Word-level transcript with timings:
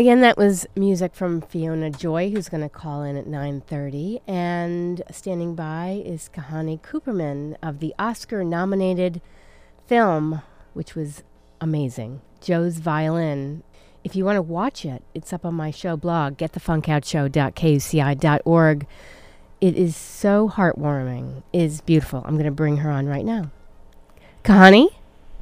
Again, 0.00 0.22
that 0.22 0.38
was 0.38 0.66
music 0.74 1.14
from 1.14 1.42
Fiona 1.42 1.90
Joy, 1.90 2.30
who's 2.30 2.48
going 2.48 2.62
to 2.62 2.70
call 2.70 3.02
in 3.02 3.18
at 3.18 3.26
9:30, 3.26 4.22
and 4.26 5.02
standing 5.10 5.54
by 5.54 6.02
is 6.06 6.30
Kahane 6.34 6.80
Cooperman 6.80 7.56
of 7.62 7.80
the 7.80 7.94
Oscar-nominated 7.98 9.20
film, 9.86 10.40
which 10.72 10.94
was 10.94 11.22
amazing, 11.60 12.22
Joe's 12.40 12.78
Violin. 12.78 13.62
If 14.02 14.16
you 14.16 14.24
want 14.24 14.36
to 14.36 14.42
watch 14.42 14.86
it, 14.86 15.02
it's 15.12 15.34
up 15.34 15.44
on 15.44 15.52
my 15.52 15.70
show 15.70 15.98
blog, 15.98 16.38
getthefunkoutshow.kuci.org. 16.38 18.86
It 19.60 19.76
is 19.76 19.94
so 19.94 20.48
heartwarming. 20.48 21.42
It 21.52 21.60
is 21.60 21.82
beautiful. 21.82 22.22
I'm 22.24 22.36
going 22.36 22.46
to 22.46 22.50
bring 22.50 22.78
her 22.78 22.90
on 22.90 23.06
right 23.06 23.26
now. 23.26 23.50
Kahane? 24.44 24.88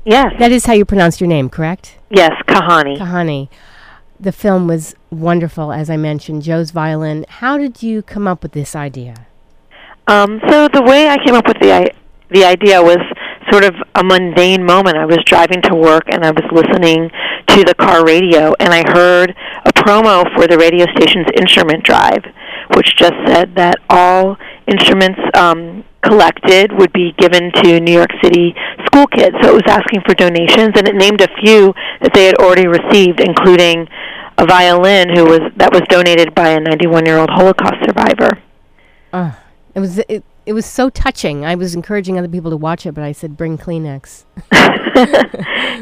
Yes. 0.05 0.35
That 0.41 0.51
is 0.51 0.67
how 0.67 0.73
you 0.73 0.85
pronounce 0.85 1.21
your 1.21 1.29
name, 1.29 1.49
correct? 1.49 1.97
Yes, 2.11 2.33
Kahane. 2.49 2.99
Kahane. 2.99 3.49
The 4.21 4.33
film 4.33 4.67
was 4.67 4.95
wonderful, 5.11 5.73
as 5.73 5.89
I 5.89 5.97
mentioned. 5.97 6.43
Joe's 6.43 6.73
violin. 6.73 7.25
How 7.29 7.57
did 7.57 7.83
you 7.83 8.03
come 8.03 8.27
up 8.27 8.43
with 8.43 8.53
this 8.53 8.75
idea? 8.75 9.27
Um, 10.09 10.41
so 10.49 10.69
the 10.69 10.83
way 10.83 11.09
I 11.09 11.19
came 11.25 11.35
up 11.35 11.47
with 11.47 11.59
the 11.61 11.73
I- 11.73 11.91
the 12.31 12.45
idea 12.45 12.83
was 12.83 12.99
sort 13.51 13.65
of 13.65 13.75
a 13.95 14.03
mundane 14.05 14.65
moment. 14.65 14.97
I 14.99 15.07
was 15.07 15.19
driving 15.25 15.63
to 15.63 15.75
work 15.75 16.05
and 16.09 16.25
I 16.25 16.31
was 16.31 16.45
listening 16.53 17.11
to 17.49 17.65
the 17.65 17.75
car 17.75 18.05
radio, 18.05 18.55
and 18.61 18.75
I 18.75 18.83
heard 18.93 19.35
a 19.65 19.73
promo 19.73 20.25
for 20.35 20.47
the 20.47 20.59
radio 20.59 20.85
station's 20.97 21.27
instrument 21.41 21.85
drive, 21.85 22.25
which 22.77 22.97
just 22.97 23.15
said 23.27 23.55
that 23.55 23.77
all 23.89 24.37
instruments 24.67 25.21
um, 25.35 25.85
collected 26.03 26.73
would 26.79 26.93
be 26.93 27.13
given 27.19 27.51
to 27.63 27.81
New 27.81 27.93
York 27.93 28.11
City 28.23 28.55
school 28.89 29.07
kids. 29.09 29.37
So 29.43 29.51
it 29.51 29.55
was 29.55 29.69
asking 29.69 30.03
for 30.07 30.15
donations, 30.15 30.73
and 30.77 30.89
it 30.89 30.95
named 30.95 31.21
a 31.21 31.29
few 31.41 31.75
that 32.03 32.13
they 32.15 32.27
had 32.27 32.37
already 32.37 32.67
received, 32.67 33.21
including 33.21 33.87
a 34.39 34.47
violin 34.47 35.15
who 35.15 35.25
was 35.25 35.41
that 35.57 35.73
was 35.73 35.83
donated 35.89 36.35
by 36.35 36.51
a 36.51 36.61
91-year-old 36.61 37.31
Holocaust 37.31 37.77
survivor. 37.85 38.31
Uh, 39.13 39.33
it 39.75 39.81
was 39.81 39.99
it, 39.99 40.25
it 40.47 40.53
was 40.53 40.65
so 40.65 40.89
touching. 40.89 41.45
I 41.45 41.55
was 41.55 41.75
encouraging 41.75 42.19
other 42.19 42.29
people 42.29 42.51
to 42.51 42.57
watch 42.57 42.87
it, 42.87 42.93
but 42.93 43.05
I 43.05 43.13
said 43.13 43.37
bring 43.37 43.59
Kleenex. 43.59 44.25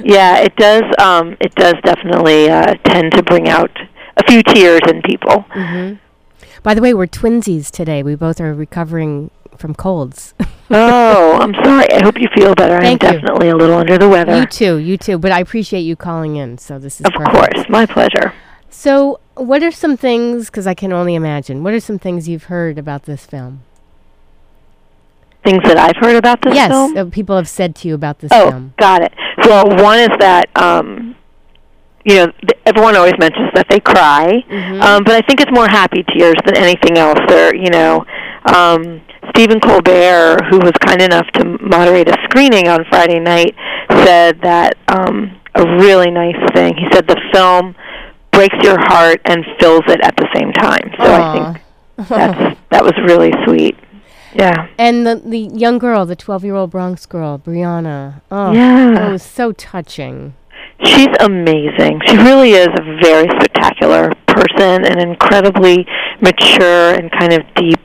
yeah, 0.04 0.38
it 0.38 0.56
does. 0.56 0.82
Um, 0.98 1.36
it 1.40 1.54
does 1.54 1.74
definitely 1.84 2.50
uh, 2.50 2.74
tend 2.84 3.12
to 3.12 3.22
bring 3.22 3.48
out 3.48 3.70
a 4.16 4.24
few 4.24 4.42
tears 4.42 4.80
in 4.88 5.02
people. 5.02 5.44
hmm 5.50 5.94
By 6.62 6.74
the 6.74 6.80
way, 6.80 6.94
we're 6.94 7.06
twinsies 7.06 7.70
today. 7.70 8.02
We 8.02 8.14
both 8.14 8.40
are 8.40 8.52
recovering 8.54 9.30
from 9.56 9.74
colds. 9.74 10.34
oh, 10.70 11.38
I'm 11.40 11.54
sorry. 11.64 11.90
I 11.92 12.02
hope 12.04 12.20
you 12.20 12.28
feel 12.36 12.54
better. 12.54 12.78
Thank 12.80 13.02
I'm 13.04 13.14
you. 13.14 13.20
definitely 13.20 13.48
a 13.48 13.56
little 13.56 13.76
under 13.76 13.98
the 13.98 14.08
weather. 14.08 14.36
you 14.38 14.46
too, 14.46 14.76
you 14.76 14.96
too. 14.96 15.18
But 15.18 15.32
I 15.32 15.40
appreciate 15.40 15.80
you 15.82 15.96
calling 15.96 16.36
in. 16.36 16.58
So 16.58 16.78
this 16.78 17.00
is 17.00 17.06
of 17.06 17.12
perfect. 17.12 17.54
course, 17.54 17.68
my 17.68 17.86
pleasure. 17.86 18.32
So, 18.70 19.20
what 19.36 19.62
are 19.62 19.70
some 19.70 19.96
things? 19.96 20.46
Because 20.46 20.66
I 20.66 20.74
can 20.74 20.92
only 20.92 21.14
imagine. 21.14 21.62
What 21.62 21.72
are 21.72 21.80
some 21.80 21.98
things 21.98 22.28
you've 22.28 22.44
heard 22.44 22.78
about 22.78 23.04
this 23.04 23.24
film? 23.24 23.62
Things 25.44 25.62
that 25.64 25.78
I've 25.78 25.96
heard 26.04 26.16
about 26.16 26.42
this 26.42 26.54
yes, 26.54 26.70
film. 26.70 26.96
uh, 26.96 27.04
people 27.04 27.36
have 27.36 27.48
said 27.48 27.76
to 27.76 27.88
you 27.88 27.94
about 27.94 28.18
this 28.18 28.30
Oh, 28.34 28.50
film. 28.50 28.74
got 28.78 29.02
it. 29.02 29.12
Well, 29.38 29.64
one 29.82 30.00
is 30.00 30.08
that 30.18 30.48
um, 30.56 31.14
you 32.04 32.16
know 32.16 32.26
th- 32.26 32.60
everyone 32.66 32.96
always 32.96 33.14
mentions 33.20 33.50
that 33.54 33.66
they 33.70 33.78
cry, 33.78 34.42
Mhm. 34.50 34.82
um, 34.82 35.04
but 35.04 35.14
I 35.14 35.20
think 35.20 35.40
it's 35.40 35.52
more 35.52 35.68
happy 35.68 36.04
tears 36.16 36.34
than 36.44 36.56
anything 36.56 36.98
else. 36.98 37.18
They're 37.28 37.54
you 37.54 37.70
know. 37.70 38.04
Um, 38.54 39.00
Stephen 39.30 39.60
Colbert, 39.60 40.38
who 40.50 40.58
was 40.58 40.72
kind 40.84 41.02
enough 41.02 41.26
to 41.34 41.44
moderate 41.60 42.08
a 42.08 42.16
screening 42.24 42.68
on 42.68 42.84
Friday 42.88 43.18
night, 43.18 43.54
said 44.04 44.40
that 44.42 44.76
um, 44.88 45.38
a 45.54 45.62
really 45.78 46.10
nice 46.10 46.36
thing. 46.54 46.74
He 46.76 46.86
said 46.92 47.06
the 47.06 47.20
film 47.32 47.74
breaks 48.32 48.56
your 48.62 48.78
heart 48.78 49.20
and 49.24 49.44
fills 49.58 49.82
it 49.88 50.00
at 50.02 50.16
the 50.16 50.28
same 50.34 50.52
time. 50.52 50.90
So 50.98 51.04
I 51.04 51.32
think 51.32 52.08
that's 52.08 52.58
that 52.70 52.84
was 52.84 52.92
really 53.04 53.32
sweet. 53.44 53.76
Yeah. 54.34 54.68
and 54.78 55.06
the 55.06 55.16
the 55.24 55.38
young 55.38 55.78
girl, 55.78 56.04
the 56.04 56.16
twelve 56.16 56.44
year 56.44 56.54
old 56.54 56.70
Bronx 56.70 57.06
girl, 57.06 57.38
Brianna. 57.38 58.20
Oh, 58.30 58.52
Yeah. 58.52 58.92
that 58.92 59.10
was 59.10 59.22
so 59.22 59.52
touching. 59.52 60.34
She's 60.84 61.08
amazing. 61.20 62.02
She 62.06 62.16
really 62.18 62.50
is 62.50 62.68
a 62.68 62.82
very 63.02 63.26
spectacular 63.30 64.12
person, 64.26 64.84
an 64.84 64.98
incredibly 65.00 65.86
mature 66.20 66.92
and 66.92 67.10
kind 67.12 67.32
of 67.32 67.40
deep, 67.54 67.80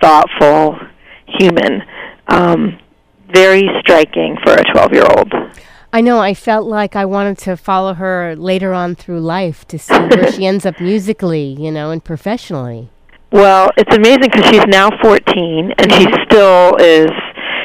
thoughtful 0.00 0.78
human. 1.26 1.82
Um, 2.28 2.78
very 3.32 3.68
striking 3.80 4.36
for 4.44 4.52
a 4.52 4.72
12 4.72 4.92
year 4.92 5.04
old. 5.16 5.32
I 5.92 6.00
know. 6.00 6.20
I 6.20 6.34
felt 6.34 6.66
like 6.66 6.94
I 6.94 7.04
wanted 7.04 7.38
to 7.38 7.56
follow 7.56 7.94
her 7.94 8.36
later 8.36 8.72
on 8.72 8.94
through 8.94 9.20
life 9.20 9.66
to 9.68 9.78
see 9.78 9.94
where 9.94 10.30
she 10.30 10.46
ends 10.46 10.64
up 10.64 10.80
musically, 10.80 11.56
you 11.58 11.70
know, 11.70 11.90
and 11.90 12.02
professionally. 12.02 12.90
Well, 13.32 13.70
it's 13.76 13.94
amazing 13.94 14.30
because 14.32 14.48
she's 14.50 14.66
now 14.66 14.90
14 15.02 15.72
and 15.78 15.92
she 15.92 16.06
still 16.24 16.76
is, 16.76 17.10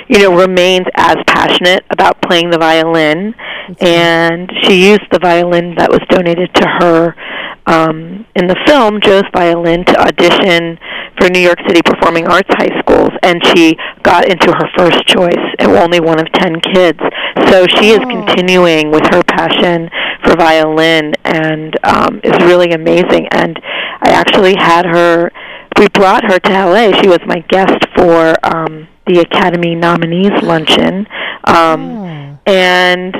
you 0.08 0.20
know, 0.20 0.36
remains 0.36 0.86
as 0.96 1.18
passionate 1.28 1.86
about 1.92 2.22
playing 2.24 2.50
the 2.50 2.58
violin. 2.58 3.36
And 3.80 4.52
she 4.64 4.90
used 4.90 5.06
the 5.12 5.20
violin 5.20 5.76
that 5.76 5.90
was 5.90 6.02
donated 6.10 6.54
to 6.54 6.68
her 6.80 7.16
um, 7.68 8.26
in 8.36 8.48
the 8.48 8.56
film, 8.68 9.02
Joe's 9.02 9.24
Violin, 9.36 9.86
to 9.86 10.02
audition 10.02 10.78
for 11.26 11.32
New 11.32 11.40
York 11.40 11.58
City 11.68 11.82
Performing 11.82 12.28
Arts 12.28 12.50
High 12.54 12.70
Schools. 12.80 13.10
And 13.24 13.42
she 13.48 13.76
got 14.04 14.26
into 14.30 14.52
her 14.52 14.70
first 14.78 15.06
choice, 15.08 15.46
and 15.60 15.72
only 15.72 16.00
one 16.00 16.20
of 16.20 16.32
10 16.34 16.62
kids. 16.62 17.00
So 17.50 17.66
she 17.68 17.90
is 17.90 18.00
Oh. 18.00 18.06
continuing 18.08 18.92
with 18.92 19.04
her 19.12 19.24
passion 19.24 19.90
for 20.24 20.36
violin 20.36 21.14
and 21.24 21.76
um, 21.84 22.20
is 22.24 22.38
really 22.46 22.72
amazing. 22.72 23.28
And 23.32 23.60
I 24.02 24.12
actually 24.12 24.56
had 24.58 24.86
her 24.86 25.32
we 25.80 25.88
brought 25.90 26.24
her 26.24 26.40
to 26.40 26.52
LA. 26.54 26.98
She 27.02 27.08
was 27.10 27.20
my 27.26 27.40
guest 27.50 27.76
for 27.98 28.34
um, 28.44 28.88
the 29.08 29.20
Academy 29.20 29.76
nominees 29.76 30.32
luncheon, 30.42 31.06
um, 31.46 31.82
Oh. 31.98 32.38
and 32.46 33.14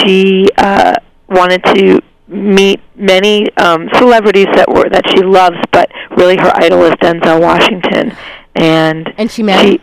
she 0.00 0.48
uh, 0.58 0.94
wanted 1.28 1.62
to 1.76 2.00
meet 2.26 2.80
many 2.96 3.46
um, 3.58 3.88
celebrities 3.94 4.48
that 4.56 4.68
were 4.68 4.88
that 4.90 5.04
she 5.14 5.22
loves, 5.22 5.56
but 5.70 5.88
really 6.16 6.36
her 6.36 6.52
idol 6.56 6.82
is 6.84 6.92
Denzel 6.94 7.40
Washington, 7.40 8.16
and 8.54 9.12
And 9.18 9.30
she 9.30 9.42
met 9.42 9.60
she. 9.64 9.80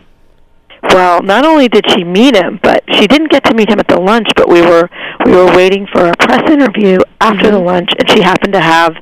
Well, 0.90 1.22
not 1.22 1.46
only 1.46 1.68
did 1.68 1.90
she 1.92 2.04
meet 2.04 2.36
him, 2.36 2.60
but 2.62 2.84
she 2.92 3.06
didn't 3.06 3.30
get 3.30 3.42
to 3.44 3.54
meet 3.54 3.70
him 3.70 3.78
at 3.80 3.88
the 3.88 3.98
lunch. 3.98 4.28
But 4.36 4.48
we 4.48 4.60
were 4.60 4.90
we 5.24 5.32
were 5.32 5.46
waiting 5.56 5.86
for 5.92 6.06
a 6.08 6.12
press 6.18 6.42
interview 6.50 6.98
after 7.20 7.50
the 7.50 7.58
Mhm. 7.58 7.64
lunch, 7.64 7.90
and 7.98 8.10
she 8.10 8.20
happened 8.20 8.52
to 8.52 8.60
have 8.60 8.94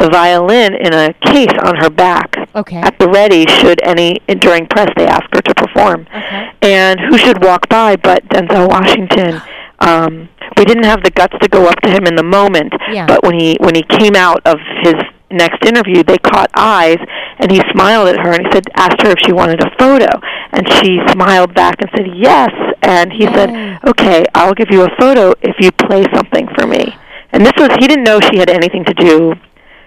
the 0.00 0.08
violin 0.08 0.74
in 0.74 0.92
a 0.94 1.12
case 1.26 1.52
on 1.64 1.76
her 1.76 1.90
back 1.90 2.36
Okay. 2.54 2.76
at 2.80 2.98
the 2.98 3.08
ready 3.08 3.46
should 3.48 3.80
any 3.82 4.16
during 4.40 4.66
press 4.66 4.88
they 4.96 5.06
ask 5.06 5.24
her 5.34 5.42
to 5.42 5.54
perform. 5.54 6.06
Okay. 6.16 6.48
And 6.62 7.00
who 7.00 7.18
should 7.18 7.42
walk 7.44 7.68
by 7.68 7.96
but 7.96 8.26
Denzel 8.28 8.68
Washington? 8.68 9.40
Um, 9.80 10.28
we 10.56 10.64
didn't 10.64 10.84
have 10.84 11.02
the 11.02 11.10
guts 11.10 11.36
to 11.42 11.48
go 11.48 11.66
up 11.66 11.80
to 11.82 11.90
him 11.90 12.06
in 12.06 12.14
the 12.16 12.22
moment, 12.22 12.72
Yeah. 12.90 13.04
but 13.06 13.22
when 13.22 13.38
he 13.38 13.56
when 13.60 13.74
he 13.74 13.82
came 13.82 14.16
out 14.16 14.40
of 14.46 14.58
his 14.82 14.94
next 15.30 15.64
interview, 15.64 16.02
they 16.02 16.18
caught 16.18 16.50
eyes, 16.54 16.98
and 17.38 17.50
he 17.50 17.60
smiled 17.72 18.08
at 18.08 18.18
her 18.18 18.32
and 18.32 18.46
he 18.46 18.52
said, 18.52 18.64
asked 18.76 19.02
her 19.02 19.10
if 19.10 19.18
she 19.24 19.32
wanted 19.32 19.60
a 19.62 19.70
photo, 19.78 20.08
and 20.52 20.68
she 20.74 20.98
smiled 21.12 21.54
back 21.54 21.76
and 21.80 21.90
said 21.96 22.06
yes, 22.16 22.50
and 22.82 23.12
he 23.12 23.24
Yay. 23.24 23.32
said, 23.34 23.78
okay, 23.86 24.24
I'll 24.34 24.54
give 24.54 24.68
you 24.70 24.84
a 24.84 24.90
photo 24.98 25.32
if 25.42 25.56
you 25.58 25.72
play 25.72 26.04
something 26.14 26.48
for 26.56 26.66
me. 26.66 26.96
And 27.32 27.44
this 27.44 27.52
was 27.58 27.70
he 27.80 27.86
didn't 27.86 28.04
know 28.04 28.20
she 28.20 28.38
had 28.38 28.48
anything 28.48 28.84
to 28.84 28.94
do 28.94 29.34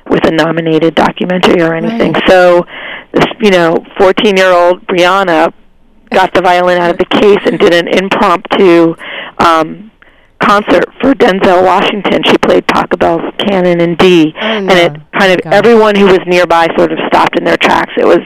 with 0.09 0.25
a 0.27 0.31
nominated 0.31 0.95
documentary 0.95 1.61
or 1.61 1.73
anything. 1.73 2.13
Right. 2.13 2.27
So 2.27 2.65
this, 3.13 3.25
you 3.39 3.51
know, 3.51 3.75
14-year-old 3.99 4.85
Brianna 4.87 5.53
got 6.11 6.33
the 6.33 6.41
violin 6.41 6.79
out 6.79 6.91
of 6.91 6.97
the 6.97 7.05
case 7.05 7.39
and 7.45 7.59
did 7.59 7.73
an 7.73 7.87
impromptu 7.87 8.95
um 9.37 9.91
concert 10.49 10.85
for 11.01 11.13
Denzel 11.13 11.63
Washington. 11.63 12.21
She 12.25 12.37
played 12.39 12.65
Pachelbel's 12.67 13.33
Canon 13.37 13.79
in 13.81 13.95
D, 13.95 14.33
Oh, 14.35 14.39
and 14.41 14.71
it 14.71 14.93
kind 15.17 15.31
of 15.31 15.41
God. 15.43 15.53
everyone 15.53 15.95
who 15.95 16.05
was 16.05 16.19
nearby 16.25 16.67
sort 16.77 16.91
of 16.91 16.97
stopped 17.07 17.37
in 17.37 17.43
their 17.45 17.57
tracks. 17.57 17.93
It 17.97 18.05
was 18.05 18.19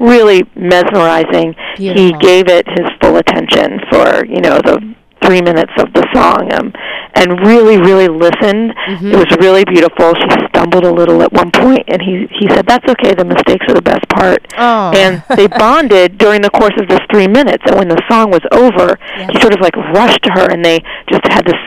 really 0.00 0.42
mesmerizing. 0.56 1.54
He 1.76 2.12
gave 2.20 2.48
it 2.48 2.66
his 2.68 2.88
full 3.02 3.16
attention 3.16 3.80
for 3.90 4.24
you 4.26 4.40
know 4.40 4.58
the 4.64 4.94
three 5.24 5.40
minutes 5.40 5.72
of 5.78 5.92
the 5.92 6.06
song, 6.14 6.52
um, 6.54 6.72
and 7.14 7.40
really, 7.46 7.78
really 7.80 8.08
listened. 8.08 8.74
Mhm. 8.88 9.12
It 9.12 9.16
was 9.16 9.30
really 9.40 9.64
beautiful. 9.64 10.14
She 10.14 10.28
stumbled 10.50 10.84
a 10.84 10.92
little 10.92 11.22
at 11.22 11.32
one 11.32 11.50
point, 11.50 11.84
and 11.88 12.00
he 12.02 12.28
he 12.38 12.48
said, 12.48 12.66
"That's 12.66 12.86
okay. 12.90 13.14
The 13.14 13.24
mistakes 13.24 13.64
are 13.68 13.74
the 13.74 13.82
best 13.82 14.06
part." 14.08 14.46
Oh. 14.58 14.92
And 14.94 15.22
they 15.36 15.46
bonded 15.64 16.18
during 16.18 16.42
the 16.42 16.50
course 16.50 16.74
of 16.78 16.88
this 16.88 17.00
three 17.10 17.26
minutes. 17.28 17.64
And 17.66 17.76
when 17.78 17.88
the 17.88 18.00
song 18.10 18.30
was 18.30 18.42
over, 18.52 18.98
he 19.30 19.40
sort 19.40 19.54
of 19.54 19.60
like 19.60 19.76
rushed 19.94 20.22
to 20.24 20.32
her, 20.32 20.46
and 20.50 20.64
they 20.64 20.80
just 21.10 21.26
had 21.28 21.44
this 21.46 21.60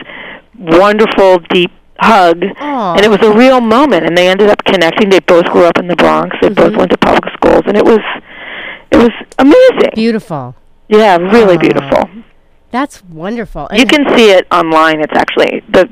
wonderful, 0.58 1.38
deep 1.50 1.70
hug. 2.00 2.42
Aw. 2.60 2.94
And 2.94 3.04
it 3.04 3.10
was 3.10 3.22
a 3.22 3.32
real 3.36 3.60
moment. 3.60 4.06
And 4.06 4.16
they 4.16 4.28
ended 4.28 4.48
up 4.48 4.64
connecting. 4.64 5.10
They 5.10 5.20
both 5.20 5.44
grew 5.46 5.64
up 5.64 5.78
in 5.78 5.86
the 5.88 5.96
Bronx. 5.96 6.36
They 6.40 6.48
both 6.48 6.72
Mhm. 6.72 6.78
went 6.78 6.90
to 6.92 6.98
public 6.98 7.24
schools, 7.34 7.62
and 7.66 7.76
it 7.76 7.84
was 7.84 8.00
it 8.92 8.96
was 8.96 9.10
amazing. 9.38 9.90
Beautiful. 9.94 10.54
Yeah, 10.88 11.16
really 11.18 11.56
beautiful. 11.56 12.08
That's 12.70 13.02
wonderful. 13.04 13.68
You 13.72 13.86
can 13.86 14.04
see 14.16 14.30
it 14.30 14.46
online. 14.52 15.00
It's 15.00 15.12
actually 15.16 15.60
the 15.72 15.88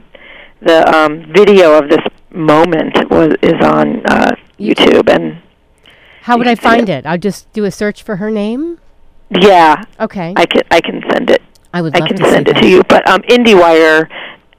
the 0.60 0.78
um, 0.96 1.32
video 1.32 1.78
of 1.78 1.88
this 1.88 2.04
moment 2.30 2.94
was 3.10 3.34
is 3.42 3.54
on 3.64 4.04
uh, 4.06 4.34
YouTube, 4.58 5.08
and 5.08 5.40
How 6.22 6.36
would 6.38 6.46
I 6.48 6.54
find 6.54 6.88
it? 6.88 7.06
I'll 7.06 7.18
just 7.18 7.50
do 7.52 7.64
a 7.64 7.70
search 7.70 8.02
for 8.02 8.16
her 8.16 8.30
name. 8.30 8.78
yeah, 9.30 9.82
Okay, 10.00 10.32
I 10.36 10.46
can 10.46 10.62
I 10.70 10.80
can 10.80 11.02
send 11.12 11.30
it. 11.30 11.42
I 11.74 11.82
would 11.82 11.94
I 11.96 12.00
love 12.00 12.08
can 12.08 12.16
send 12.18 12.48
it 12.48 12.54
that. 12.54 12.62
to 12.62 12.68
you. 12.68 12.82
But 12.88 13.06
um, 13.08 13.22
IndieWire 13.22 14.08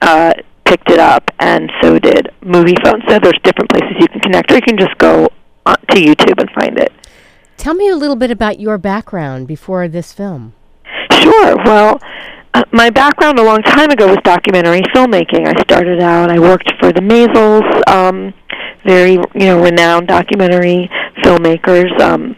uh, 0.01 0.33
picked 0.66 0.92
it 0.92 1.00
up, 1.00 1.31
and 1.39 1.71
so 1.81 1.98
did 2.00 2.30
Moviefone. 2.44 3.00
So 3.10 3.18
there's 3.19 3.39
different 3.44 3.69
places 3.71 3.95
you 4.00 4.07
can 4.07 4.19
connect, 4.21 4.51
or 4.51 4.56
you 4.56 4.62
can 4.62 4.77
just 4.77 4.98
go 4.98 5.27
to 5.68 5.95
YouTube 5.95 6.39
and 6.39 6.50
find 6.60 6.77
it. 6.77 6.92
Tell 7.57 7.74
me 7.74 7.89
a 7.89 7.95
little 7.95 8.16
bit 8.16 8.31
about 8.31 8.60
your 8.60 8.77
background 8.77 9.48
before 9.48 9.88
this 9.88 10.13
film. 10.13 10.54
Sure. 11.11 11.56
Well, 11.65 12.00
uh, 12.53 12.63
my 12.71 12.89
background 12.89 13.39
a 13.39 13.44
long 13.44 13.61
time 13.61 13.91
ago 13.91 14.07
was 14.07 14.17
documentary 14.23 14.81
filmmaking. 14.95 15.47
I 15.47 15.59
started 15.61 16.00
out. 16.01 16.29
I 16.31 16.39
worked 16.39 16.71
for 16.79 16.91
the 16.91 17.01
Maysles, 17.01 17.88
um, 17.89 18.33
very 18.85 19.13
you 19.13 19.45
know 19.45 19.61
renowned 19.61 20.07
documentary 20.07 20.89
filmmakers, 21.23 21.91
um, 22.01 22.35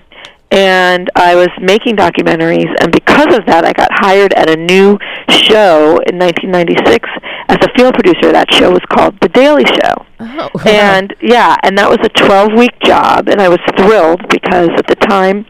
and 0.52 1.10
I 1.16 1.36
was 1.36 1.50
making 1.62 1.96
documentaries. 1.96 2.70
And 2.82 2.92
because 2.92 3.34
of 3.36 3.46
that, 3.46 3.64
I 3.66 3.74
got 3.74 3.90
hired 3.92 4.34
at 4.34 4.50
a 4.50 4.56
new 4.58 4.98
show 5.30 6.00
in 6.08 6.18
1996 6.20 7.08
as 7.48 7.58
a 7.62 7.70
field 7.78 7.94
producer. 7.94 8.32
That 8.32 8.52
show 8.54 8.72
was 8.72 8.82
called 8.90 9.18
The 9.22 9.30
Daily 9.30 9.66
Show. 9.66 10.06
Oh, 10.20 10.50
And 10.66 11.14
yeah, 11.22 11.56
and 11.64 11.78
that 11.78 11.90
was 11.90 12.00
a 12.04 12.10
12 12.10 12.54
week 12.58 12.78
job, 12.84 13.30
and 13.30 13.40
I 13.42 13.48
was 13.48 13.60
thrilled 13.78 14.28
because 14.30 14.70
at 14.78 14.88
the 14.88 14.96
time 14.96 15.46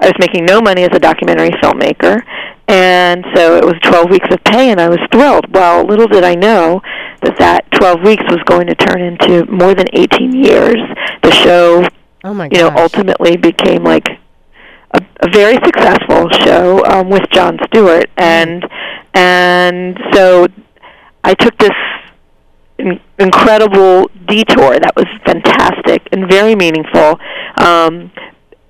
I 0.00 0.06
was 0.06 0.14
making 0.18 0.44
no 0.44 0.60
money 0.60 0.82
as 0.82 0.90
a 0.92 0.98
documentary 0.98 1.50
filmmaker, 1.62 2.22
and 2.72 3.22
so 3.34 3.56
it 3.56 3.64
was 3.64 3.74
12 3.82 4.10
weeks 4.10 4.28
of 4.32 4.42
pay, 4.44 4.70
and 4.70 4.80
I 4.80 4.88
was 4.88 4.98
thrilled. 5.12 5.52
Well, 5.52 5.84
little 5.84 6.06
did 6.08 6.24
I 6.24 6.34
know 6.34 6.80
that 7.20 7.38
that 7.38 7.70
12 7.72 8.00
weeks 8.02 8.22
was 8.30 8.40
going 8.46 8.66
to 8.66 8.74
turn 8.74 9.02
into 9.02 9.44
more 9.52 9.74
than 9.74 9.86
18 9.92 10.32
years. 10.32 10.80
The 11.22 11.30
show, 11.32 11.86
oh 12.24 12.32
my 12.32 12.48
you 12.50 12.58
know, 12.58 12.70
ultimately 12.74 13.36
became 13.36 13.84
like 13.84 14.08
a, 14.92 15.00
a 15.20 15.30
very 15.30 15.56
successful 15.56 16.30
show 16.30 16.82
um, 16.86 17.10
with 17.10 17.28
Jon 17.30 17.58
Stewart, 17.66 18.08
and 18.16 18.64
and 19.12 19.98
so 20.14 20.46
I 21.24 21.34
took 21.34 21.56
this 21.58 21.76
in- 22.78 23.00
incredible 23.18 24.10
detour 24.26 24.78
that 24.80 24.94
was 24.96 25.06
fantastic 25.26 26.08
and 26.10 26.26
very 26.26 26.54
meaningful. 26.54 27.20
Um, 27.58 28.10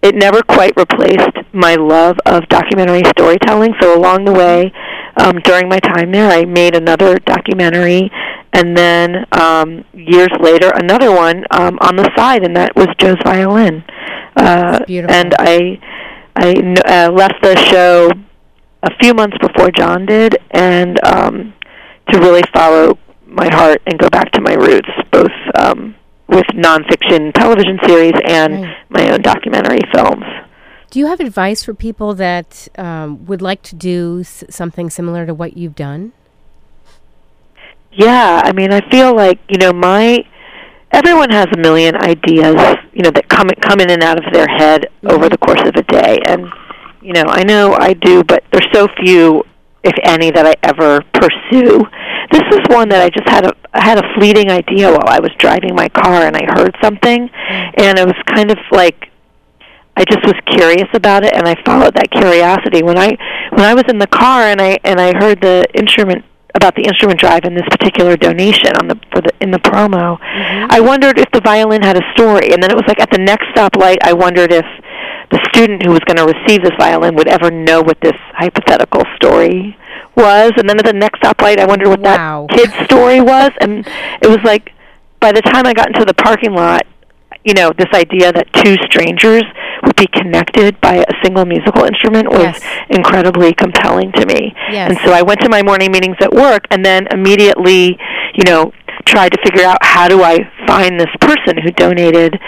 it 0.03 0.15
never 0.15 0.43
quite 0.43 0.73
replaced 0.77 1.37
my 1.53 1.75
love 1.77 2.17
of 2.27 2.49
documentary 2.49 3.03
storytelling. 3.17 3.75
So 3.81 3.97
along 3.97 4.25
the 4.25 4.33
way, 4.33 4.73
um, 5.17 5.39
during 5.45 5.69
my 5.69 5.79
time 5.79 6.11
there, 6.11 6.31
I 6.31 6.45
made 6.45 6.75
another 6.75 7.17
documentary, 7.19 8.11
and 8.53 8.77
then 8.77 9.25
um, 9.33 9.85
years 9.93 10.31
later, 10.41 10.71
another 10.75 11.13
one 11.15 11.45
um, 11.51 11.79
on 11.81 11.97
the 11.97 12.11
side, 12.17 12.45
and 12.45 12.57
that 12.57 12.75
was 12.75 12.89
Joe's 12.99 13.17
violin. 13.25 13.85
Uh, 14.37 14.83
beautiful. 14.87 15.15
and 15.15 15.35
I, 15.39 15.79
I 16.37 16.55
kn- 16.55 16.77
uh, 16.87 17.11
left 17.13 17.35
the 17.43 17.57
show 17.71 18.11
a 18.83 18.91
few 19.01 19.15
months 19.15 19.37
before 19.41 19.71
Jon 19.71 20.07
did, 20.07 20.37
and 20.51 20.99
um, 21.05 21.53
to 22.11 22.19
really 22.19 22.43
follow 22.55 22.99
my 23.27 23.49
heart 23.53 23.81
and 23.87 23.99
go 23.99 24.09
back 24.09 24.33
to 24.33 24.41
my 24.41 24.55
roots, 24.55 24.89
both 25.11 25.31
um, 25.59 25.95
with 26.29 26.47
nonfiction 26.55 27.33
television 27.35 27.79
series 27.87 28.15
and 28.25 28.63
Right. 28.63 28.77
my 28.91 29.11
own 29.11 29.23
documentary 29.23 29.81
films. 29.93 30.25
Do 30.91 30.99
you 30.99 31.07
have 31.07 31.21
advice 31.21 31.63
for 31.65 31.73
people 31.75 32.15
that 32.15 32.69
um, 32.79 33.25
would 33.27 33.41
like 33.43 33.63
to 33.63 33.75
do 33.75 34.21
s- 34.21 34.45
something 34.51 34.91
similar 34.91 35.25
to 35.27 35.35
what 35.35 35.57
you've 35.57 35.75
done? 35.75 36.13
Yeah, 37.93 38.41
I 38.45 38.53
mean, 38.53 38.73
I 38.73 38.81
feel 38.91 39.15
like 39.15 39.39
you 39.49 39.59
know 39.59 39.73
my 39.73 40.19
everyone 40.93 41.31
has 41.31 41.47
a 41.55 41.59
million 41.59 41.95
ideas, 41.97 42.57
you 42.93 43.03
know, 43.03 43.11
that 43.11 43.29
come 43.29 43.49
come 43.61 43.81
in 43.81 43.91
and 43.91 44.03
out 44.03 44.19
of 44.25 44.33
their 44.33 44.47
head 44.49 44.87
over 45.05 45.27
Mhm. 45.27 45.31
the 45.31 45.39
course 45.39 45.61
of 45.63 45.75
a 45.77 45.83
day, 45.83 46.19
and 46.27 46.47
you 47.03 47.13
know, 47.13 47.25
I 47.27 47.43
know 47.45 47.75
I 47.79 47.93
do, 47.95 48.23
but 48.25 48.45
there's 48.53 48.69
so 48.73 48.87
few, 49.03 49.45
if 49.85 49.95
any, 50.05 50.31
that 50.31 50.47
I 50.47 50.55
ever 50.63 51.03
pursue. 51.13 51.85
This 52.31 52.45
is 52.53 52.61
one 52.69 52.89
that 52.91 53.03
I 53.03 53.11
just 53.11 53.29
had 53.29 53.47
a 53.47 53.53
I 53.75 53.83
had 53.83 53.99
a 53.99 54.15
fleeting 54.15 54.51
idea 54.51 54.91
while 54.91 55.09
I 55.09 55.19
was 55.19 55.31
driving 55.39 55.75
my 55.75 55.89
car, 55.89 56.23
and 56.23 56.37
I 56.37 56.45
heard 56.55 56.77
something, 56.83 57.29
and 57.31 57.99
it 57.99 58.07
was 58.07 58.17
kind 58.27 58.51
of 58.51 58.59
like 58.71 59.11
I 59.97 60.05
just 60.05 60.25
was 60.25 60.37
curious 60.47 60.89
about 60.95 61.25
it, 61.25 61.35
and 61.35 61.47
I 61.47 61.55
followed 61.65 61.95
that 61.95 62.11
curiosity. 62.11 62.83
When 62.83 62.99
I 62.99 63.17
when 63.51 63.65
I 63.65 63.75
was 63.75 63.85
in 63.89 63.99
the 63.99 64.07
car 64.07 64.49
and 64.49 64.61
I 64.61 64.79
and 64.85 65.01
I 65.01 65.13
heard 65.19 65.41
the 65.41 65.67
instrument 65.75 66.25
about 66.55 66.75
the 66.77 66.83
instrument 66.83 67.21
drive 67.21 67.45
and 67.45 67.57
this 67.57 67.69
particular 67.71 68.17
donation 68.17 68.77
on 68.77 68.89
the 68.89 68.97
for 69.13 69.21
the 69.21 69.33
in 69.41 69.51
the 69.51 69.59
promo, 69.59 70.19
mm-hmm. 70.19 70.67
I 70.71 70.81
wondered 70.81 71.19
if 71.19 71.31
the 71.33 71.41
violin 71.41 71.83
had 71.83 71.97
a 71.97 72.05
story. 72.13 72.53
And 72.53 72.63
then 72.63 72.71
it 72.71 72.77
was 72.77 72.85
like 72.89 73.01
at 73.01 73.11
the 73.11 73.19
next 73.19 73.47
stoplight, 73.55 73.99
I 74.03 74.13
wondered 74.13 74.53
if 74.53 74.65
the 75.33 75.41
student 75.53 75.83
who 75.85 75.91
was 75.91 76.01
going 76.07 76.19
to 76.19 76.27
receive 76.27 76.63
this 76.63 76.73
violin 76.79 77.15
would 77.17 77.27
ever 77.29 77.51
know 77.51 77.81
what 77.83 77.99
this 78.03 78.17
hypothetical 78.35 79.03
story 79.17 79.77
was. 80.15 80.53
And 80.59 80.69
then 80.69 80.79
at 80.79 80.85
the 80.85 80.93
next 80.93 81.21
stoplight, 81.23 81.59
I 81.59 81.65
wondered 81.65 81.89
what 81.89 82.01
Wow. 82.01 82.47
that 82.51 82.57
kid's 82.57 82.75
story 82.85 83.21
was. 83.21 83.51
And 83.61 83.87
it 84.23 84.29
was 84.29 84.39
like 84.45 84.73
by 85.21 85.33
the 85.33 85.41
time 85.43 85.67
I 85.67 85.73
got 85.73 85.89
into 85.89 86.05
the 86.05 86.15
parking 86.15 86.53
lot, 86.55 86.83
you 87.45 87.55
know, 87.55 87.73
this 87.77 87.89
idea 87.95 88.31
that 88.33 88.53
two 88.53 88.77
strangers 88.87 89.43
would 89.83 89.97
be 89.97 90.07
connected 90.07 90.81
by 90.81 90.97
a 90.97 91.13
single 91.25 91.45
musical 91.45 91.83
instrument 91.85 92.29
was 92.31 92.43
Yes. 92.43 92.61
incredibly 92.91 93.53
compelling 93.55 94.13
to 94.13 94.27
me. 94.27 94.55
Yes. 94.71 94.91
And 94.91 94.99
so 95.05 95.13
I 95.13 95.23
went 95.23 95.41
to 95.41 95.49
my 95.49 95.63
morning 95.63 95.91
meetings 95.91 96.17
at 96.21 96.33
work 96.33 96.67
and 96.71 96.85
then 96.85 97.09
immediately, 97.11 97.99
you 98.35 98.45
know, 98.47 98.73
tried 99.07 99.31
to 99.33 99.39
figure 99.43 99.65
out 99.67 99.79
how 99.83 100.07
do 100.07 100.23
I 100.23 100.39
find 100.69 101.01
this 101.01 101.11
person 101.21 101.59
who 101.59 101.71
donated 101.73 102.39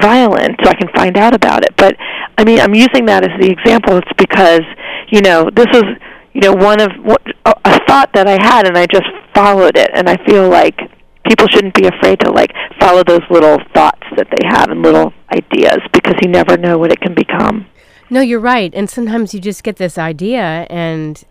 violin 0.00 0.56
so 0.62 0.70
I 0.70 0.74
can 0.74 0.88
find 0.94 1.16
out 1.16 1.34
about 1.34 1.64
it. 1.64 1.76
But 1.76 1.96
I 2.38 2.44
mean, 2.44 2.60
I'm 2.60 2.74
using 2.74 3.06
that 3.06 3.24
as 3.24 3.38
the 3.40 3.50
example. 3.50 3.98
It's 3.98 4.12
because, 4.16 4.62
you 5.08 5.20
know, 5.20 5.50
this 5.54 5.66
was, 5.72 5.84
you 6.32 6.40
know, 6.40 6.52
one 6.52 6.80
of 6.80 6.90
what, 7.02 7.22
a 7.44 7.80
thought 7.86 8.10
that 8.14 8.26
I 8.26 8.38
had 8.42 8.66
and 8.66 8.76
I 8.76 8.86
just 8.86 9.06
followed 9.34 9.76
it 9.76 9.90
and 9.94 10.08
I 10.08 10.16
feel 10.26 10.48
like 10.48 10.78
people 11.26 11.46
shouldn't 11.48 11.74
be 11.74 11.86
afraid 11.86 12.20
to 12.20 12.30
like 12.32 12.52
follow 12.80 13.02
those 13.04 13.22
little 13.30 13.58
thoughts 13.74 14.02
that 14.16 14.28
they 14.30 14.48
have 14.48 14.70
and 14.70 14.82
little 14.82 15.12
ideas 15.32 15.78
because 15.92 16.14
you 16.22 16.28
never 16.28 16.56
know 16.56 16.78
what 16.78 16.92
it 16.92 17.00
can 17.00 17.14
become. 17.14 17.66
No, 18.08 18.20
you're 18.20 18.40
right. 18.40 18.74
And 18.74 18.90
sometimes 18.90 19.34
you 19.34 19.40
just 19.40 19.62
get 19.62 19.76
this 19.76 19.96
idea 19.96 20.66
and 20.68 21.22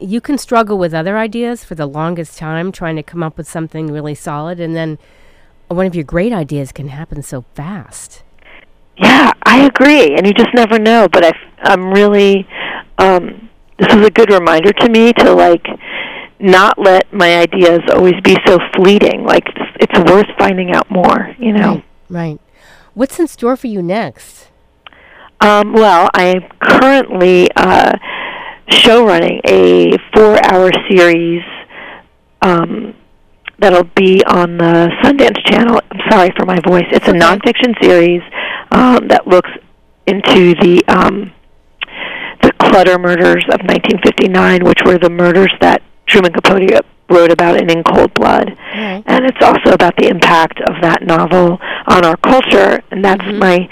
you 0.00 0.20
can 0.20 0.36
struggle 0.38 0.76
with 0.76 0.92
other 0.92 1.16
ideas 1.16 1.64
for 1.64 1.74
the 1.74 1.86
longest 1.86 2.36
time 2.36 2.72
trying 2.72 2.96
to 2.96 3.02
come 3.02 3.22
up 3.22 3.36
with 3.36 3.48
something 3.48 3.86
really 3.86 4.14
solid 4.14 4.58
and 4.60 4.74
then 4.74 4.98
one 5.68 5.86
of 5.86 5.94
your 5.94 6.04
great 6.04 6.32
ideas 6.32 6.72
can 6.72 6.88
happen 6.88 7.22
so 7.22 7.44
fast. 7.54 8.22
Yeah, 8.96 9.32
I 9.44 9.64
agree, 9.66 10.14
and 10.14 10.26
you 10.26 10.32
just 10.32 10.54
never 10.54 10.78
know. 10.78 11.08
But 11.10 11.24
I, 11.24 11.32
I'm 11.62 11.92
really, 11.92 12.46
um, 12.98 13.48
this 13.78 13.88
is 13.94 14.06
a 14.06 14.10
good 14.10 14.30
reminder 14.30 14.72
to 14.72 14.88
me 14.88 15.12
to 15.14 15.32
like 15.32 15.66
not 16.38 16.78
let 16.78 17.12
my 17.12 17.38
ideas 17.38 17.80
always 17.92 18.20
be 18.22 18.36
so 18.46 18.58
fleeting. 18.76 19.24
Like 19.24 19.44
it's, 19.80 20.10
worth 20.10 20.26
finding 20.38 20.72
out 20.72 20.90
more. 20.90 21.34
You 21.38 21.52
know. 21.52 21.74
Right. 21.74 21.84
Right. 22.10 22.40
What's 22.94 23.18
in 23.18 23.26
store 23.26 23.56
for 23.56 23.66
you 23.66 23.82
next? 23.82 24.48
Um, 25.40 25.72
well, 25.72 26.08
I 26.14 26.26
am 26.26 26.42
currently 26.60 27.48
uh, 27.56 27.92
show 28.68 29.04
running 29.04 29.40
a 29.46 29.96
four-hour 30.14 30.70
series 30.88 31.42
um, 32.40 32.94
that'll 33.58 33.84
be 33.96 34.22
on 34.26 34.56
the 34.58 34.90
Sundance 35.02 35.38
Channel. 35.46 35.80
I'm 35.90 36.00
sorry 36.10 36.30
for 36.36 36.44
my 36.46 36.60
voice. 36.66 36.86
It's 36.90 37.08
a 37.08 37.12
nonfiction 37.12 37.74
series 37.82 38.22
um, 38.70 39.08
that 39.08 39.26
looks 39.26 39.50
into 40.06 40.54
the 40.56 40.82
um, 40.88 41.32
the 42.42 42.52
Clutter 42.58 42.98
murders 42.98 43.44
of 43.44 43.60
1959, 43.62 44.64
which 44.64 44.80
were 44.84 44.98
the 44.98 45.08
murders 45.10 45.52
that 45.60 45.82
Truman 46.06 46.32
Capote 46.32 46.84
wrote 47.08 47.30
about 47.30 47.56
in 47.60 47.70
In 47.70 47.82
Cold 47.84 48.12
Blood 48.14 48.56
Right. 48.74 49.02
and 49.06 49.26
it's 49.26 49.42
also 49.42 49.72
about 49.74 49.94
the 49.98 50.08
impact 50.08 50.58
of 50.62 50.80
that 50.80 51.02
novel 51.02 51.58
on 51.86 52.02
our 52.04 52.16
culture 52.16 52.80
and 52.90 53.04
that's 53.04 53.20
Mhm. 53.22 53.38
my 53.38 53.68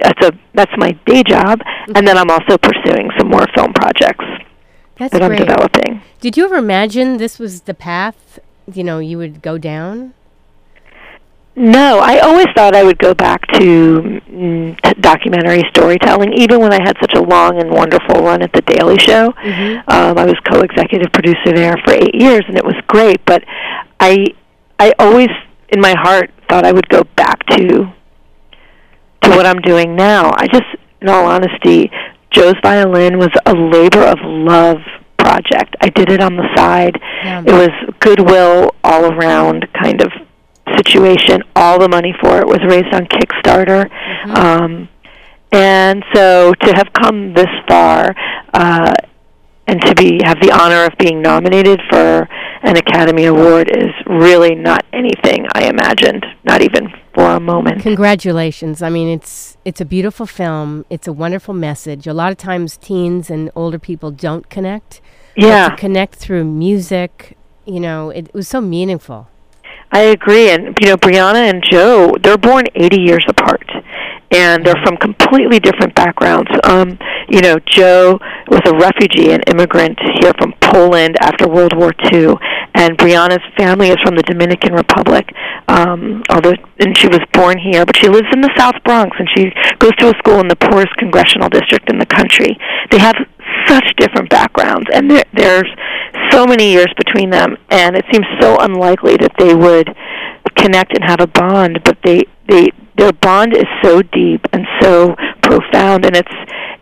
that's 0.00 0.24
a 0.26 0.32
that's 0.54 0.70
my 0.76 0.92
day 1.04 1.22
job 1.24 1.60
and 1.96 2.06
then 2.06 2.16
I'm 2.16 2.30
also 2.30 2.56
pursuing 2.56 3.10
some 3.18 3.28
more 3.28 3.44
film 3.56 3.72
projects 3.72 4.24
That's 4.98 5.12
that 5.12 5.20
I'm 5.22 5.34
developing. 5.34 6.00
Did 6.20 6.36
you 6.36 6.44
ever 6.44 6.56
imagine 6.56 7.16
this 7.16 7.38
was 7.40 7.62
the 7.62 7.74
path, 7.74 8.38
you 8.76 8.84
know, 8.84 8.98
you 8.98 9.18
would 9.18 9.42
go 9.42 9.58
down? 9.58 10.14
No, 11.56 11.98
I 11.98 12.20
always 12.20 12.46
thought 12.54 12.74
I 12.74 12.84
would 12.84 12.98
go 12.98 13.12
back 13.12 13.46
to 13.58 14.00
mm, 14.30 14.80
t- 14.82 15.00
documentary 15.00 15.62
storytelling 15.70 16.32
even 16.34 16.60
when 16.60 16.72
I 16.72 16.80
had 16.82 16.96
such 17.00 17.12
a 17.14 17.20
long 17.20 17.60
and 17.60 17.70
wonderful 17.70 18.22
run 18.22 18.40
at 18.40 18.52
the 18.52 18.62
Daily 18.62 18.98
Show. 18.98 19.30
Mhm. 19.32 19.82
Um, 19.92 20.16
I 20.16 20.24
was 20.24 20.36
co-executive 20.50 21.12
producer 21.12 21.52
there 21.54 21.76
for 21.84 21.92
eight 21.92 22.14
years, 22.14 22.44
and 22.48 22.56
it 22.56 22.64
was 22.64 22.76
great. 22.86 23.22
But 23.26 23.44
I, 23.98 24.26
I 24.78 24.92
always, 24.98 25.28
in 25.70 25.80
my 25.80 25.94
heart, 25.98 26.30
thought 26.48 26.64
I 26.64 26.72
would 26.72 26.88
go 26.88 27.02
back 27.16 27.44
to, 27.48 27.92
to 29.22 29.30
what 29.30 29.44
I'm 29.44 29.60
doing 29.60 29.96
now. 29.96 30.30
I 30.36 30.46
just, 30.46 30.64
in 31.02 31.08
all 31.08 31.26
honesty, 31.26 31.90
Joe's 32.30 32.54
violin 32.62 33.18
was 33.18 33.30
a 33.44 33.52
labor 33.52 34.04
of 34.04 34.18
love 34.22 34.78
project. 35.18 35.74
I 35.82 35.88
did 35.90 36.10
it 36.10 36.22
on 36.22 36.36
the 36.36 36.48
side. 36.56 36.98
Yeah. 37.24 37.40
It 37.44 37.52
was 37.52 37.89
goodwill 38.00 38.70
all 38.82 39.12
around 39.12 39.66
kind 39.80 40.00
of 40.02 40.10
situation. 40.76 41.42
All 41.56 41.78
the 41.78 41.88
money 41.88 42.14
for 42.20 42.38
it 42.40 42.46
was 42.46 42.60
raised 42.68 42.92
on 42.94 43.06
Kickstarter. 43.06 43.88
Mhm. 44.26 44.36
Um, 44.38 44.88
and 45.52 46.04
so 46.14 46.52
to 46.54 46.72
have 46.74 46.92
come 46.92 47.34
this 47.34 47.48
far 47.68 48.14
uh, 48.54 48.92
and 49.66 49.80
to 49.82 49.94
be 49.94 50.20
have 50.24 50.40
the 50.40 50.52
honor 50.52 50.84
of 50.84 50.92
being 50.98 51.22
nominated 51.22 51.80
for 51.90 52.28
an 52.62 52.76
Academy 52.76 53.24
Award 53.24 53.70
is 53.70 53.90
really 54.06 54.54
not 54.54 54.84
anything 54.92 55.46
I 55.54 55.64
imagined, 55.64 56.24
not 56.44 56.60
even 56.62 56.88
for 57.14 57.24
a 57.24 57.40
moment. 57.40 57.82
Congratulations. 57.82 58.82
I 58.82 58.90
mean, 58.90 59.08
it's 59.08 59.56
it's 59.64 59.80
a 59.80 59.84
beautiful 59.84 60.26
film. 60.26 60.84
It's 60.90 61.08
a 61.08 61.12
wonderful 61.12 61.54
message. 61.54 62.06
A 62.06 62.14
lot 62.14 62.30
of 62.32 62.38
times 62.38 62.76
teens 62.76 63.30
and 63.30 63.50
older 63.54 63.78
people 63.78 64.10
don't 64.10 64.48
connect. 64.50 65.00
Yeah, 65.36 65.70
to 65.70 65.76
connect 65.76 66.16
through 66.16 66.44
music, 66.44 67.36
you 67.70 67.80
know, 67.80 68.10
it, 68.10 68.32
was 68.34 68.48
so 68.48 68.60
meaningful. 68.60 69.28
I 69.92 70.00
agree. 70.00 70.50
And 70.50 70.76
you 70.80 70.88
know, 70.88 70.96
Brianna 70.96 71.50
and 71.50 71.62
Joe, 71.68 72.16
they're 72.22 72.38
born 72.38 72.64
80 72.74 73.00
years 73.00 73.24
apart, 73.28 73.68
and 74.30 74.64
they're 74.64 74.80
from 74.84 74.96
completely 74.96 75.58
different 75.58 75.94
backgrounds. 75.94 76.50
Um, 76.64 76.98
you 77.28 77.40
know, 77.40 77.58
Joe 77.66 78.18
was 78.48 78.60
a 78.66 78.74
refugee 78.76 79.32
and 79.32 79.42
immigrant 79.48 79.98
here 80.20 80.32
from 80.38 80.52
Poland 80.60 81.16
after 81.20 81.48
World 81.48 81.76
War 81.76 81.92
II, 82.12 82.34
and 82.74 82.96
Brianna's 82.98 83.42
family 83.58 83.88
is 83.88 83.98
from 84.04 84.14
the 84.14 84.22
Dominican 84.22 84.74
Republic. 84.74 85.32
Um, 85.68 86.22
although, 86.30 86.54
and 86.78 86.96
she 86.96 87.08
was 87.08 87.20
born 87.32 87.58
here, 87.58 87.84
but 87.84 87.96
she 87.96 88.08
lives 88.08 88.28
in 88.32 88.40
the 88.40 88.52
South 88.56 88.76
Bronx, 88.84 89.16
and 89.18 89.28
she 89.36 89.52
goes 89.78 89.94
to 89.96 90.10
a 90.10 90.18
school 90.18 90.40
in 90.40 90.48
the 90.48 90.56
poorest 90.56 90.94
congressional 90.96 91.48
district 91.48 91.90
in 91.90 91.98
the 91.98 92.06
country. 92.06 92.56
They 92.90 92.98
have 92.98 93.16
such 93.66 93.84
different 93.96 94.30
backgrounds, 94.30 94.86
and 94.92 95.10
there, 95.10 95.24
there's 95.34 95.68
so 96.30 96.46
many 96.46 96.72
years 96.72 96.92
between 96.96 97.30
them, 97.30 97.56
and 97.70 97.96
it 97.96 98.04
seems 98.12 98.26
so 98.40 98.56
unlikely 98.58 99.16
that 99.16 99.32
they 99.38 99.54
would 99.54 99.94
connect 100.56 100.92
and 100.94 101.04
have 101.04 101.20
a 101.20 101.26
bond. 101.26 101.80
But 101.84 101.98
they, 102.04 102.22
they, 102.48 102.70
their 102.96 103.12
bond 103.12 103.56
is 103.56 103.66
so 103.82 104.02
deep 104.02 104.46
and 104.52 104.66
so 104.80 105.14
profound, 105.42 106.06
and 106.06 106.16
it's 106.16 106.32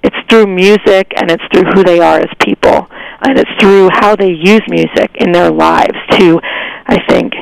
it's 0.02 0.16
through 0.30 0.46
music 0.46 1.12
and 1.16 1.30
it's 1.30 1.42
through 1.52 1.64
who 1.74 1.82
they 1.82 1.98
are 1.98 2.18
as 2.18 2.30
people, 2.40 2.88
and 3.22 3.38
it's 3.38 3.50
through 3.60 3.88
how 3.92 4.14
they 4.14 4.30
use 4.30 4.62
music 4.68 5.10
in 5.16 5.32
their 5.32 5.50
lives 5.50 5.98
to, 6.12 6.40
I 6.86 6.98
think, 7.08 7.32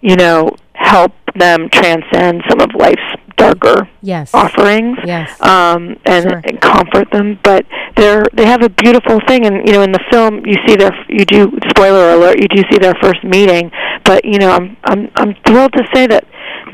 you 0.00 0.16
know, 0.16 0.56
help 0.74 1.12
them 1.34 1.68
transcend 1.70 2.42
some 2.48 2.60
of 2.60 2.70
life's 2.74 3.02
darker 3.40 3.88
Yes. 4.02 4.32
offerings 4.34 4.98
Yes. 5.04 5.28
um 5.40 5.96
and, 6.04 6.22
Sure. 6.28 6.40
and 6.44 6.60
comfort 6.60 7.10
them 7.12 7.38
but 7.42 7.66
they're 7.96 8.24
they 8.32 8.46
have 8.46 8.62
a 8.62 8.68
beautiful 8.68 9.20
thing 9.26 9.46
and 9.46 9.66
you 9.66 9.72
know 9.74 9.82
in 9.82 9.92
the 9.92 10.04
film 10.10 10.44
you 10.46 10.54
see 10.66 10.76
their 10.76 10.92
you 11.08 11.24
do 11.24 11.50
spoiler 11.70 12.14
alert 12.14 12.40
you 12.40 12.48
do 12.48 12.62
see 12.70 12.78
their 12.78 12.94
first 13.02 13.22
meeting 13.24 13.70
but 14.04 14.24
you 14.24 14.38
know 14.38 14.50
i'm 14.50 14.76
i'm 14.84 15.10
i'm 15.16 15.34
thrilled 15.46 15.72
to 15.72 15.84
say 15.94 16.06
that 16.06 16.24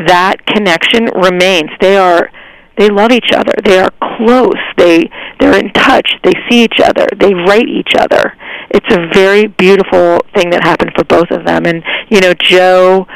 that 0.07 0.45
connection 0.47 1.07
remains 1.15 1.71
they 1.81 1.97
are 1.97 2.31
they 2.79 2.89
love 2.91 3.11
each 3.11 3.31
other 3.35 3.53
they 3.65 3.79
are 3.79 3.91
close 4.17 4.61
they 4.77 5.09
they're 5.41 5.59
in 5.59 5.71
touch 5.73 6.09
they 6.25 6.33
see 6.49 6.65
each 6.65 6.81
other 6.85 7.07
they 7.19 7.33
write 7.35 7.69
each 7.69 7.93
other 7.99 8.35
it's 8.71 8.91
a 8.95 9.09
very 9.15 9.47
beautiful 9.47 10.21
thing 10.35 10.51
that 10.51 10.63
happened 10.65 10.93
for 10.97 11.05
both 11.05 11.31
of 11.31 11.47
them 11.47 11.65
and 11.67 11.83
you 12.11 12.21
know 12.21 12.35
joe 12.35 13.07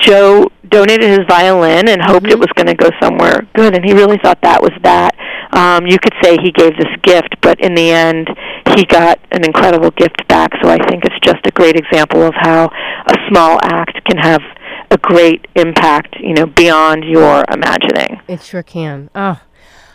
Joe 0.00 0.48
donated 0.68 1.08
his 1.10 1.20
violin 1.28 1.88
and 1.88 2.00
hoped 2.02 2.26
it 2.28 2.36
Mhm. 2.36 2.40
was 2.40 2.48
going 2.56 2.66
to 2.66 2.74
go 2.74 2.90
somewhere 3.02 3.46
good, 3.54 3.74
and 3.74 3.84
he 3.84 3.92
really 3.94 4.18
thought 4.18 4.38
that 4.42 4.60
was 4.62 4.72
that. 4.82 5.14
Um, 5.52 5.86
you 5.86 5.98
could 5.98 6.12
say 6.22 6.36
he 6.42 6.50
gave 6.52 6.76
this 6.76 6.94
gift, 7.02 7.36
but 7.40 7.58
in 7.60 7.74
the 7.74 7.90
end, 7.90 8.28
he 8.76 8.84
got 8.84 9.18
an 9.32 9.44
incredible 9.44 9.90
gift 9.92 10.26
back. 10.28 10.50
So 10.62 10.68
I 10.70 10.76
think 10.88 11.04
it's 11.04 11.18
just 11.22 11.44
a 11.46 11.50
great 11.52 11.74
example 11.76 12.22
of 12.22 12.34
how 12.36 12.66
a 13.06 13.14
small 13.28 13.58
act 13.62 14.04
can 14.04 14.18
have 14.18 14.42
a 14.90 14.98
great 14.98 15.46
impact, 15.56 16.16
you 16.20 16.34
know, 16.34 16.46
beyond 16.46 17.04
your 17.04 17.44
imagining. 17.50 18.20
It 18.28 18.42
sure 18.42 18.62
can. 18.62 19.08
Oh. 19.14 19.38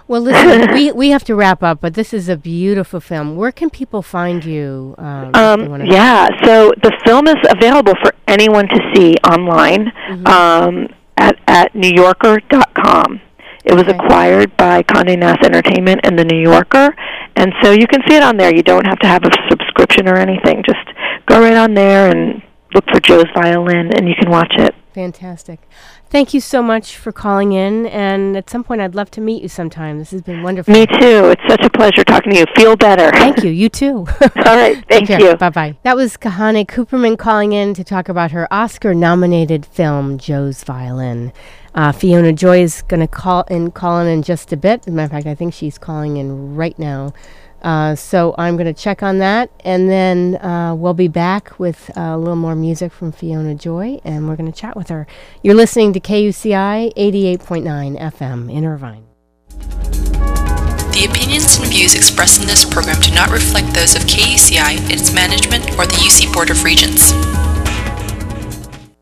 Well, 0.07 0.21
listen, 0.21 0.71
we, 0.73 0.91
we 0.91 1.09
have 1.09 1.23
to 1.25 1.35
wrap 1.35 1.63
up, 1.63 1.79
but 1.81 1.93
this 1.93 2.13
is 2.13 2.29
a 2.29 2.37
beautiful 2.37 2.99
film. 2.99 3.35
Where 3.35 3.51
can 3.51 3.69
people 3.69 4.01
find 4.01 4.43
you? 4.43 4.95
Um, 4.97 5.31
Um, 5.33 5.85
yeah, 5.85 6.27
so 6.43 6.71
the 6.81 6.91
film 7.05 7.27
is 7.27 7.37
available 7.49 7.93
for 8.03 8.13
anyone 8.27 8.67
to 8.67 8.79
see 8.95 9.15
online 9.29 9.91
Mhm. 10.09 10.27
um, 10.27 10.87
at 11.17 11.37
at 11.47 11.73
NewYorker.com. 11.73 13.21
It 13.65 13.73
was 13.73 13.83
Okay. 13.83 13.95
acquired 13.97 14.57
by 14.57 14.83
Condé 14.83 15.17
Nast 15.17 15.43
Entertainment 15.45 16.01
and 16.03 16.19
the 16.19 16.25
New 16.25 16.39
Yorker, 16.41 16.93
and 17.37 17.53
so 17.61 17.71
you 17.71 17.87
can 17.87 18.01
see 18.07 18.15
it 18.15 18.23
on 18.23 18.35
there. 18.37 18.53
You 18.53 18.61
don't 18.63 18.85
have 18.85 18.99
to 18.99 19.07
have 19.07 19.23
a 19.23 19.29
subscription 19.49 20.09
or 20.09 20.17
anything. 20.17 20.63
Just 20.67 20.85
go 21.27 21.39
right 21.41 21.55
on 21.55 21.73
there 21.73 22.09
and 22.09 22.41
look 22.73 22.83
for 22.91 22.99
Joe's 22.99 23.29
Violin, 23.33 23.91
and 23.95 24.09
you 24.09 24.15
can 24.19 24.29
watch 24.29 24.53
it. 24.57 24.75
Fantastic. 24.93 25.59
Thank 26.09 26.35
you 26.35 26.39
so 26.39 26.61
much 26.61 26.97
for 26.97 27.11
calling 27.11 27.51
in, 27.53 27.87
and 27.87 28.37
at 28.37 28.47
some 28.47 28.63
point, 28.63 28.79
I'd 28.79 28.93
love 28.93 29.09
to 29.11 29.21
meet 29.21 29.41
you 29.41 29.49
sometime. 29.49 29.97
This 29.97 30.11
has 30.11 30.21
been 30.21 30.43
wonderful. 30.43 30.71
Me 30.71 30.85
too. 30.85 31.31
It's 31.31 31.41
such 31.47 31.65
a 31.65 31.69
pleasure 31.69 32.03
talking 32.03 32.33
to 32.33 32.39
you. 32.39 32.45
Feel 32.55 32.75
better. 32.75 33.09
Thank 33.11 33.43
you. 33.43 33.49
You 33.49 33.69
too. 33.69 34.05
All 34.21 34.55
right. 34.55 34.85
Thank 34.89 35.09
you. 35.09 35.35
Bye 35.35 35.49
bye. 35.49 35.77
That 35.81 35.95
was 35.95 36.15
Kahane 36.15 36.67
Cooperman 36.67 37.17
calling 37.17 37.53
in 37.53 37.73
to 37.73 37.83
talk 37.83 38.07
about 38.07 38.31
her 38.31 38.47
Oscar 38.53 38.93
nominated 38.93 39.65
film, 39.65 40.19
Joe's 40.19 40.63
Violin. 40.63 41.33
Uh, 41.73 41.91
Fiona 41.91 42.31
Joy 42.31 42.61
is 42.61 42.83
going 42.83 42.99
to 42.99 43.07
call 43.07 43.41
in, 43.49 43.71
call 43.71 43.99
in 43.99 44.07
in 44.07 44.21
just 44.21 44.53
a 44.53 44.57
bit. 44.57 44.81
As 44.81 44.87
a 44.87 44.91
matter 44.91 45.05
of 45.05 45.11
fact, 45.11 45.25
I 45.25 45.33
think 45.33 45.55
she's 45.55 45.79
calling 45.79 46.17
in 46.17 46.55
right 46.55 46.77
now. 46.77 47.13
Uh, 47.63 47.95
so 47.95 48.35
I'm 48.37 48.57
going 48.57 48.73
to 48.73 48.73
check 48.73 49.01
on 49.01 49.19
that, 49.19 49.49
and 49.61 49.89
then 49.89 50.35
uh, 50.35 50.75
we'll 50.75 50.93
be 50.93 51.07
back 51.07 51.57
with 51.59 51.89
uh, 51.97 52.01
a 52.01 52.17
little 52.17 52.35
more 52.35 52.55
music 52.55 52.91
from 52.91 53.11
Fiona 53.11 53.55
Joy, 53.55 54.01
and 54.03 54.27
we're 54.27 54.35
going 54.35 54.51
to 54.51 54.57
chat 54.57 54.75
with 54.75 54.89
her. 54.89 55.07
You're 55.41 55.55
listening 55.55 55.93
to 55.93 55.99
KUCI 55.99 56.93
88.9 56.95 57.99
FM 57.99 58.51
in 58.51 58.65
Irvine. 58.65 59.05
The 60.91 61.07
opinions 61.09 61.57
and 61.57 61.67
views 61.67 61.95
expressed 61.95 62.41
in 62.41 62.47
this 62.47 62.65
program 62.65 62.99
do 63.01 63.13
not 63.15 63.31
reflect 63.31 63.73
those 63.73 63.95
of 63.95 64.03
KUCI, 64.03 64.91
its 64.91 65.13
management, 65.13 65.71
or 65.71 65.87
the 65.87 65.95
UC 65.95 66.33
Board 66.33 66.49
of 66.49 66.63
Regents. 66.63 67.13